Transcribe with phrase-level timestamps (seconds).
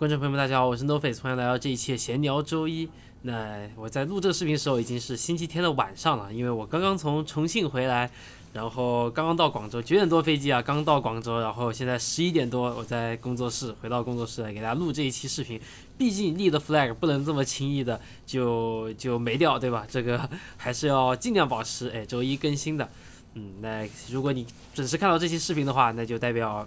[0.00, 2.88] 观众朋友们，大家好，我是 No Face，欢迎来到这一期闲聊周一。
[3.20, 8.10] 那我在录这个视频的时候已经是星期天的晚上了，因为我刚刚从重庆回来，
[8.54, 15.60] 然后刚刚到广州，九点多飞机啊，刚到广州，然后现在十一点多，我在工作室回到工作室来给大家录这一期视频。
[15.98, 19.86] 毕竟立的 flag 不能这么轻易的就就没掉，对吧？
[19.86, 20.26] 这个
[20.56, 22.88] 还是要尽量保持，哎，周一更新的。
[23.34, 26.66] 嗯，那如果你准时看到这期视频的话，那就代表。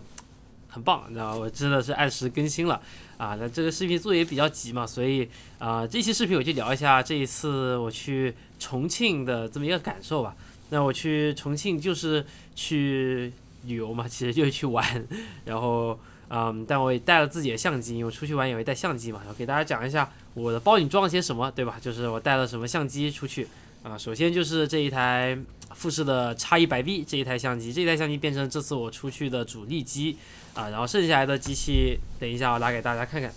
[0.74, 2.82] 很棒，然后我真的是按时更新了
[3.18, 3.38] 啊！
[3.40, 10.36] 那这个视频做也比较急嘛，所以啊，这期视频我就聊一下这一次我去重庆的这么一个感受吧。
[10.72, 13.32] 那我去重庆就是去
[13.66, 15.08] 旅游嘛，其实就是去玩。
[15.46, 19.20] 然后嗯，但我也带了自己的相机，因为出去玩也会带相机嘛。
[19.20, 21.78] 然后给大家讲一下我的包里装了些什么，对吧？
[21.80, 23.48] 就是我带了什么相机出去
[23.84, 23.96] 啊。
[23.96, 25.38] 首先就是这一台
[25.76, 30.18] 富士的 X 一百 B 这一台相机，这一台相机变成这次我出去的主力机。
[30.54, 33.34] 啊，然后剩下来的机器，等一下我拿给大家看看。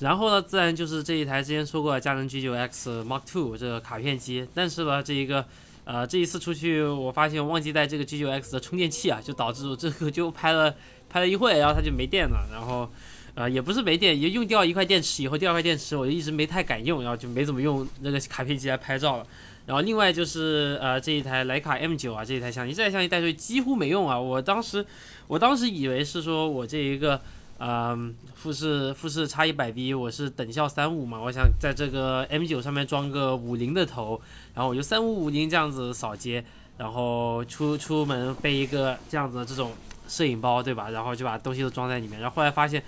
[0.00, 4.46] 然后呢，自然就是这一台之前说过佳能 G9X Mark II 这个卡片机。
[4.52, 5.46] 但是呢，这一个，
[5.84, 10.74] 呃，这一次出去我发现忘记带这个 G9X 的充电器啊，就导致这个就拍了
[11.08, 12.48] 拍了一会，然后它就没电了。
[12.50, 12.90] 然后，
[13.34, 19.26] 呃，也不是没电，也用掉一块电池以后，第二块电池我就一直没太敢用，然后就没怎么用那个卡片机来拍照了。
[19.66, 24.18] 然后另外就是呃这一台徕卡 M 九啊这一台相机，这台相机带出去几乎没用啊。
[24.20, 24.84] 我当时
[25.26, 27.20] 我当时以为是说我这一个
[27.58, 27.98] 呃
[28.34, 34.20] 富士富士 X 一百 V 我是等效三五嘛，我想在这个 M 九上面装个五零的头，
[34.54, 36.44] 然后我就三五五零这样子扫街，
[36.76, 39.72] 然后出出门背一个这样子的这种
[40.06, 40.90] 摄影包对吧？
[40.90, 42.82] 然后就把东西都装在里面，然后后来发现。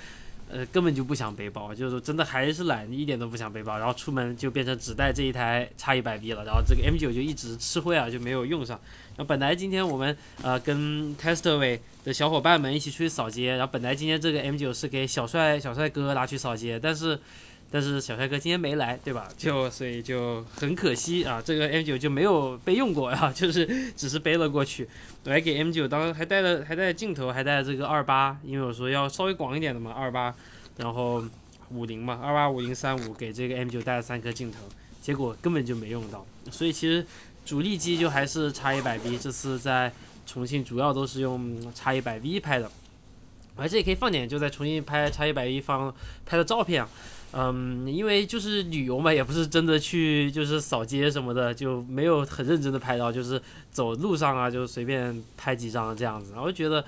[0.51, 3.79] 呃，根本就不想背包，就是真的还是懒，一点都不想背包。
[3.79, 8.79] 然后出门就变成只带这一台叉一百 B 了，然后这个 M 九就一直吃灰啊，就没有用上。
[9.17, 17.19] 然后本来今天我们呃跟 testaway 的小伙伴们一起出去扫街，然后本来今天这个 M 九是给小帅小帅哥拿去扫街，但是。
[17.71, 19.29] 但是小帅哥今天没来，对吧？
[19.37, 24.89] 就所以就很可惜啊，这个 M 九就没有被用过啊， 就是只是背了过去。
[25.25, 30.35] 我还给 M 九当还带了还带镜头，还带了这个二八，因为我说要稍微广一点的嘛，二八，
[30.77, 31.25] 然后
[31.71, 34.59] 五零嘛，二八五零三五给这个 M 九带了三颗镜头，
[35.03, 36.25] 结果根本就没用到。
[36.51, 37.05] 所以其实
[37.45, 39.93] 主力机就还是叉一百 V，这次在
[40.25, 42.71] 重庆主要都是用叉一百 V 拍的。
[43.57, 45.93] 我还这里可以放点就在重庆拍 X 一百一方
[46.25, 46.89] 拍的照片啊。
[47.33, 53.41] 嗯，因为就是旅游嘛，也不是真的去就是扫街什么的，就没有很认真的拍到，就是
[53.71, 56.83] 走路上啊，就随便拍几张这样子，然后觉得，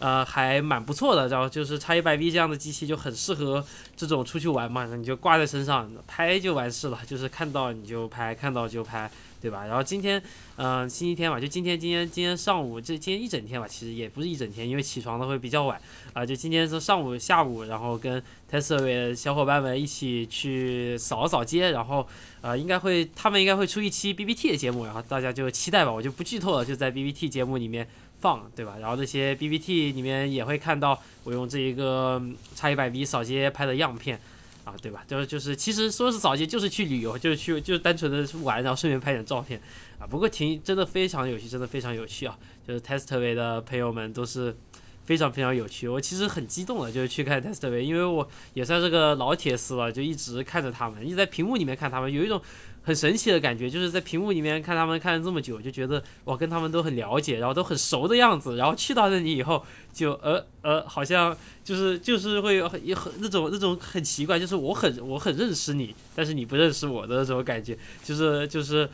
[0.00, 1.28] 呃，还蛮不错的。
[1.28, 9.08] 然后就是叉一百 V 这样的机器就很适合这种出去玩嘛，你就挂在身上拍就完事了，就是看到你就拍，看到就拍。
[9.42, 9.66] 对吧？
[9.66, 10.22] 然后今天，
[10.56, 15.80] 嗯，星期天嘛，就今天，今天，今天上午，这今天一整天吧，其实也不是一整天，因为起床的会比较晚
[16.12, 16.24] 啊。
[16.24, 22.06] 就今天是上午、下午，然后跟 Tesla 小伙伴们一起去扫扫街，然后，
[22.40, 27.88] 呃，应该会，他们应该会出一期 B B T 的节目，然后大家就期待吧，我就不剧透了，就在 B B T 节目里面
[28.20, 28.76] 放，对吧？
[28.80, 32.22] 然后那些 B B T 里面也会看到我用这一个
[32.54, 34.20] 叉一百 V 扫街拍的样片。
[34.64, 35.04] 啊，对吧？
[35.06, 39.60] 就是就是，其实说是扫街，就是去旅游，就是去，就是单纯的玩，然后顺便拍点照片，
[39.98, 42.38] 啊，不过挺真的非常有趣，真的非常有趣啊！
[42.66, 44.56] 就是 Testway 的朋友们都是
[45.04, 52.40] 非常非常有趣，我其实很激动的，就是去看 Testway，因为我也算是个老铁丝了，就一直看着他们，一直在屏幕里面看他们，有一种。
[52.82, 58.56] 很神奇的感觉，就是在屏幕里面看他们看了这么久，就觉得我跟他们都很了解，然后都很熟的样子。
[58.56, 62.80] 然后去到那里以后，就呃呃，好像就是就是会有很
[63.18, 68.88] 那种那种很奇怪，就是我很我很认识你，但是你不认识我的那种感觉，就是就是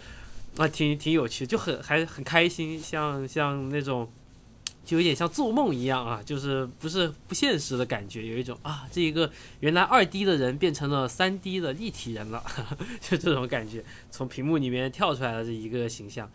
[0.57, 4.11] 啊，挺挺有趣，就很还很开心，像像那种。
[4.89, 12.43] 就有点像做梦一样啊，就是不是不现实的感觉，有一种啊，这一个原来二 D 的人变成了三 D 的立体人了，
[12.99, 16.27] 就这种感觉，从屏幕里面跳出来的这一个形象，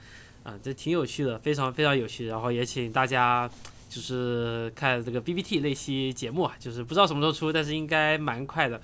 [0.44, 2.28] 啊，这挺有趣的，非常非常有趣。
[2.28, 3.50] 然后也请大家
[3.90, 8.80] 就是看这个 B B T 那期节目啊，就是不知道什么时候出，但是应该蛮快的，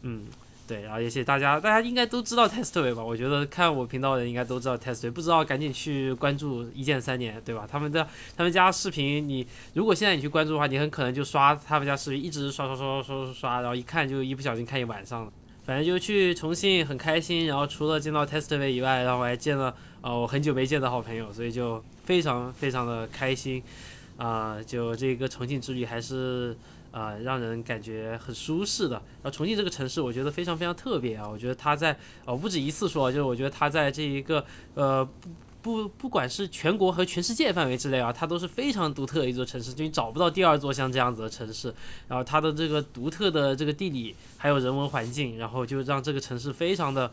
[0.00, 0.26] 嗯。
[0.64, 3.04] 对，然后也谢谢大家，大家应该都知道 Testway 吧？
[3.04, 7.68] 我觉得看我频道的人应该都知道 Testway，不知道赶紧去关注一键三连，对吧？
[7.70, 8.06] 他们的
[8.36, 15.32] 他们家视频，你如果现在你去关注的话，你很可能就刷他们家视频，一直刷刷刷刷刷刷刷，然后一看就一不小心看一晚上了。
[15.64, 23.62] 反正就去重庆很开心，然后除了见到 Testway 以外，然后我还见了呃我很久没见的好朋友，所以就非常非常的开心
[24.16, 24.56] 啊！
[24.64, 26.56] 就这个重庆之旅还是。
[26.92, 28.96] 啊，让人感觉很舒适的。
[28.96, 31.28] 然后重庆这个城市，我觉得非常非常特别啊。
[31.28, 34.44] 我觉得它在，呃，不止一次说，就是我觉得它在这一个，
[34.74, 35.08] 呃，
[35.62, 41.74] 不不管是全国和全世界范围之内啊，它都是非常独特的一座城市，就你找不到第二座像这样子的城市。
[42.08, 47.10] 然后它的这个独特的这个地理还有人文环境，然后就让这个城市非常的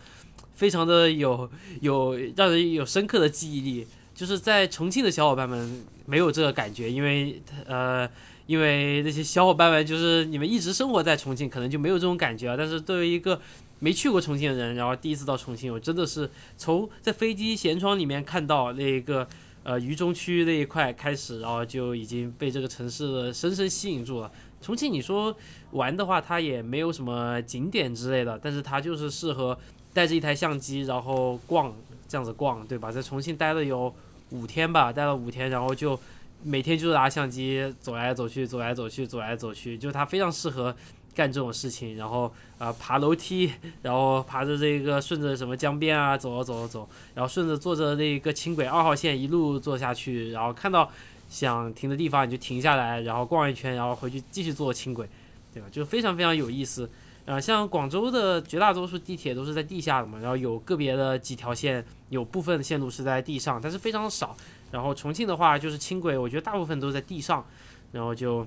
[0.56, 1.50] 非常的有
[1.80, 3.88] 有让人有深刻的记忆力。
[4.14, 8.10] 就是在重庆的小伙伴们没有这个感觉，因为呃。
[8.50, 12.56] 因为那些小伙伴们就是你们一直生活在重庆，可能就没有这种感觉啊。
[12.58, 13.40] 但是对于一个
[13.78, 19.28] 没去过重庆的人，然后第一次到重庆，我真的是从在飞机舷窗里面看到那个
[19.62, 24.32] 呃渝中区那一块开始，然后就已经被这个城市深深吸引住了。
[24.60, 25.36] 重庆你说
[25.74, 29.56] 玩的话，它也没有什么景点之类的，但是它就是适合
[29.94, 31.72] 带着一台相机，然后逛
[32.08, 32.92] 这样子逛，对吧？
[32.92, 33.94] 在重庆待了有
[34.32, 36.00] 五天吧，待了五天，然后就。
[36.44, 40.76] 每天就是拿相机走来走去，走来走去，走来走去，就它非常适合
[41.14, 41.98] 干这种事情。
[41.98, 43.52] 然后啊，爬楼梯，
[43.82, 50.90] 然后爬着这个顺着什么江边啊走啊走啊走，然后顺着坐着那个轻轨二号线一路坐下去，然后看到
[51.30, 55.08] 想停的地方你就停下来，然后逛一圈，然后回去继续坐轻轨，
[55.54, 55.68] 对吧？
[55.72, 56.90] 就非常非常有意思。
[57.30, 64.36] 呃，像广州的绝大多数地铁都是在地下的嘛，然后有个别的几条线，有部分线路是在地上，但是非常少。
[64.72, 67.46] 然后重庆的话就是轻轨，我觉得大部分都在地上，
[67.92, 68.44] 然后就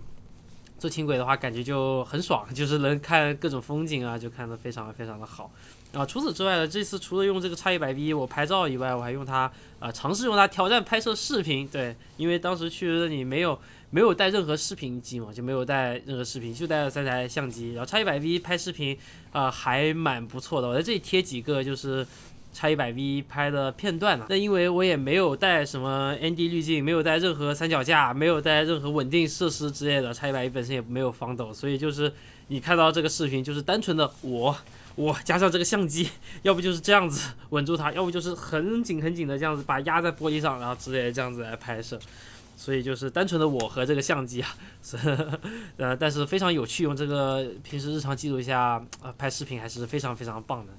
[0.82, 5.48] 坐轻轨的话，感觉就很爽， 就是能看各种风景啊，就看得非常非常的好。
[5.92, 9.48] 啊除此之外呢，这次除了用这个叉一百 V 我拍照以外，我还用它
[9.78, 11.68] 啊尝试用它挑战拍摄视频。
[11.68, 13.56] 对，因为当时去那里没有
[13.90, 17.74] 没有带任何视频机嘛，就没有带任何视频，就带了三台相机。
[17.74, 18.98] 然后叉一百 V 拍视频
[19.30, 22.04] 啊还蛮不错的，我在这里贴几个就是。
[22.52, 24.26] 叉一百 V 拍的片段呢？
[24.28, 30.12] 那因为我也没有带什么 ND 滤镜，没有带任何三脚架，没有带任何稳定设施之类的。
[30.12, 32.12] 叉一百 V 本身也没有防抖，所以就是
[32.48, 34.54] 你看到这个视频，就是单纯的我，
[34.96, 36.08] 我加上这个相机，
[36.42, 41.98] 要不就是这样子稳住它，要不就是很紧很紧的这样子把压在玻璃上，然后直接这样子来拍摄。
[42.54, 44.54] 所以就是单纯的我和这个相机啊，
[44.84, 44.96] 是
[45.78, 48.60] 呃，但是非常有趣，用这个平时日常记录一下
[49.00, 50.72] 啊，拍视频还是非常非常棒的。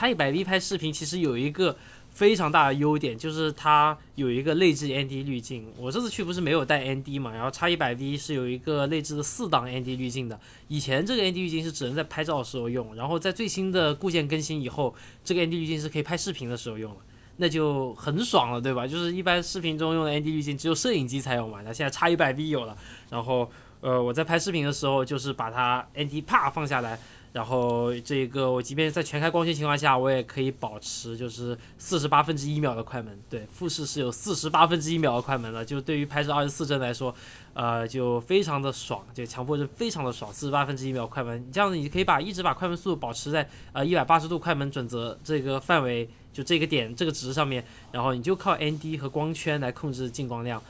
[0.00, 1.76] 叉一百 V 拍视频其实有一个
[2.08, 5.70] 非常大的优点，就是它有一个内置 ND 滤镜。
[5.76, 10.40] 我这次去不是没有带 ND 嘛，然后叉一百 V 是有一个内置的四档 ND 滤镜的。
[10.68, 16.98] 以前这个 ND 滤镜是只能在拍照的时候用，然后在最新的固件更新以后，这个 ND 滤镜是可以拍视频的时候用了，
[17.36, 18.86] 那就很爽了，对吧？
[18.86, 22.74] 就是一般视频中用的 ND 滤镜只有摄影机才有嘛，那现在叉一百 V 有了，
[23.10, 23.50] 然后
[23.82, 26.98] 呃我在拍视频的时候就是把它 ND 啪放下来。
[27.32, 33.16] 然后这个我即便在全开光圈情况下，我也可以保持就是四十八分之一秒的快门。
[33.28, 37.14] 对，富士是有四十八分之一秒的快门的，就对于拍摄二十四帧来说，
[37.54, 50.60] 呃，就非常的爽，就强迫症非常的爽，四十八分之一秒快门，这样子你可以把一直把快门速度保持在呃一百八十度快门准则这个范围，就这个点这个值上面，然后你就靠 ND 和光圈来控制进光量。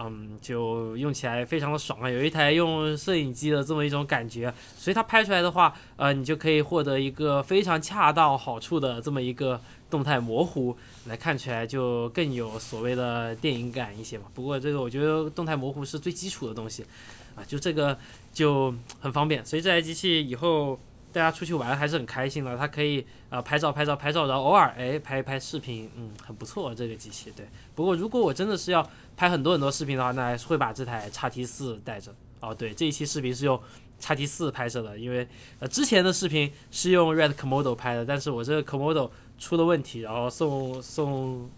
[0.00, 2.08] 嗯，就用起来非常的爽啊！
[2.08, 10.76] 有一台用摄影机的这么一种感觉，所以它拍出来的话，呃，你就可以获得一个非常恰到好处的这么一个动态模糊，
[11.06, 14.26] 来看起来就更有所谓的电影感一些嘛。
[14.32, 16.84] 不过这个我觉得动态模糊是最基础的东西，
[17.34, 17.98] 啊，就这个
[18.32, 19.44] 就很方便。
[19.44, 20.78] 所以这台机器以后。
[21.18, 22.56] 大家出去玩还是很开心的。
[22.56, 27.32] 它可以啊拍照拍照拍照，然后偶尔哎拍一拍视频，嗯，很不错这个机器。
[27.36, 32.14] 对，不过如果我真的是要拍很多很多视频的话，那还是会把这台叉 T 四带着。
[32.40, 33.60] 哦，对，这一期视频是用
[33.98, 35.26] 叉 T 四拍摄的，因为
[35.58, 41.50] 呃之前的视频是用 Red Komodo 拍的，但是我这个 Komodo 出了问题，然后送送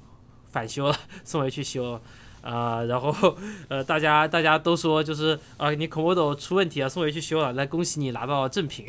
[0.51, 2.01] 返修了，送回去修。
[2.43, 3.37] 啊，然后
[3.69, 8.87] 呃，大家大家都说就是啊，你 Komodo 出问题了，送回去修了，那恭喜你拿到正品，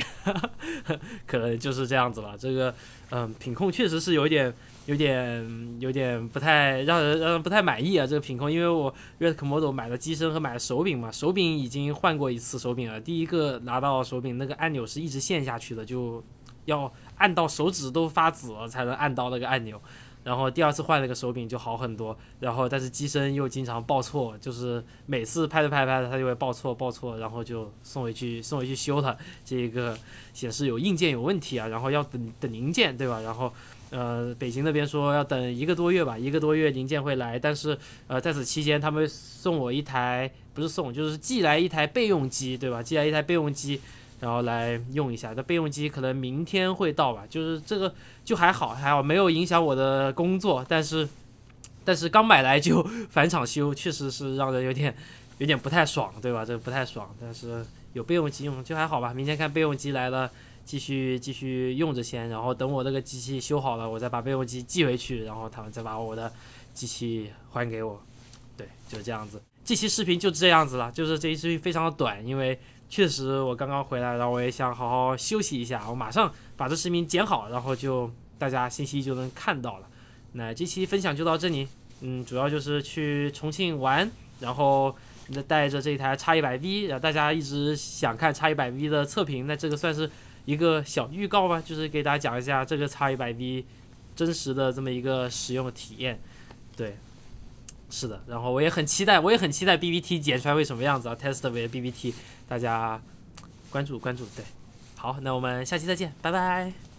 [1.27, 2.37] 可能就是这样子了。
[2.37, 2.73] 这个
[3.09, 4.53] 嗯，品控确实是有点
[4.85, 8.07] 有点有点不太让人让人不太满意啊。
[8.07, 12.99] 这个品控，因为我 Red Komodo 买了机身和买了手柄嘛，手柄已经换过一次手柄了。
[13.01, 16.23] 第一个拿到手柄那个按钮是一直陷下去的，就
[16.65, 19.81] 要按到手指都发紫了才能按到那个按钮。
[20.23, 29.97] 然后第二次换了个手柄就好很多，然后但是机身又经常报错，就是每次拍着拍着拍着它就会报错报错，然后就送回去送回去修它，这个
[30.33, 33.19] 显示有硬件有问题啊，然后要等等零件对吧？
[33.21, 33.51] 然后
[33.89, 42.83] 呃北京那边说要等一个多月吧，一个多月零件会来，但是呃在此期间他们送我一台不是送就是寄来一台备用机对吧？
[42.83, 43.81] 寄来一台备用机。
[44.21, 47.91] 然后来用一下，这备用机可能明天会到吧，就是这个
[48.23, 51.09] 就还好，还好没有影响我的工作，但是，
[51.83, 54.95] 但是刚买来就返厂修， 确实是让人有点
[55.39, 56.45] 有点不太爽，对吧？
[56.45, 59.11] 这不太爽，但是有备用机用就还好吧。
[59.11, 60.29] 明天看备用机来了，
[60.63, 66.31] 继续继续用着先，然后等我这个机器修好了，我再把备用机寄回去，然后他们再把我的
[66.75, 67.99] 机器还给我。
[68.55, 69.41] 对，就是这样子。
[69.65, 72.59] 这期视频就这样子了，就是这一视频非常的短，因为。
[72.91, 75.89] 确实，我刚刚回来，然后我也想好好休息一下。
[75.89, 79.87] 我马上把这视频剪好，然后就大家星期一就能看到了。
[80.33, 81.65] 那这期分享就到这里，
[82.01, 84.93] 嗯，主要就是去重庆玩，然后
[85.47, 90.11] 带着这台叉一百 V，然后大家一直想看叉一百 V 的测评，那这个算是
[90.43, 93.65] 一个小预告吧，就是给大家讲一下这个叉一百 V
[94.17, 96.19] 真实的这么一个使用体验，
[96.75, 96.97] 对。
[97.91, 102.15] 是的，然后我也很期待，我也很期待 B B T 剪出来会什么样子啊？Test 为 B B T，
[102.47, 102.99] 大家
[103.69, 104.45] 关注关注，对，
[104.95, 106.90] 好，那我们下期再见，拜拜。